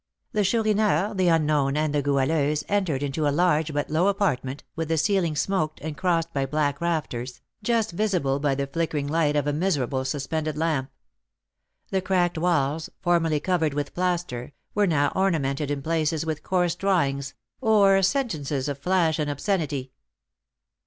The 0.31 0.43
Chourineur, 0.43 1.13
the 1.13 1.27
unknown, 1.27 1.77
and 1.77 1.93
the 1.93 2.01
Goualeuse 2.01 2.63
entered 2.67 3.03
into 3.03 3.27
a 3.27 3.29
large 3.29 3.71
but 3.71 3.91
low 3.91 4.07
apartment, 4.07 4.63
with 4.75 4.87
the 4.87 4.97
ceiling 4.97 5.35
smoked, 5.35 5.79
and 5.81 5.95
crossed 5.95 6.33
by 6.33 6.47
black 6.47 6.81
rafters, 6.81 7.39
just 7.61 7.91
visible 7.91 8.39
by 8.39 8.55
the 8.55 8.65
flickering 8.65 9.05
light 9.05 9.35
of 9.35 9.45
a 9.45 9.53
miserable 9.53 10.03
suspended 10.03 10.57
lamp. 10.57 10.89
The 11.91 12.01
cracked 12.01 12.39
walls, 12.39 12.89
formerly 13.03 13.39
covered 13.39 13.75
with 13.75 13.93
plaster, 13.93 14.53
were 14.73 14.87
now 14.87 15.11
ornamented 15.15 15.69
in 15.69 15.83
places 15.83 16.25
with 16.25 16.41
coarse 16.41 16.73
drawings, 16.73 17.35
or 17.59 18.01
sentences 18.01 18.67
of 18.67 18.79
flash 18.79 19.19
and 19.19 19.29
obscenity. 19.29 19.91